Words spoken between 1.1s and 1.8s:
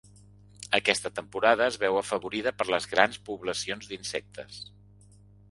temporada es